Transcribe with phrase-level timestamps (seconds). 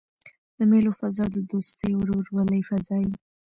[0.57, 3.13] د مېلو فضا د دوستۍ او ورورولۍ فضا يي.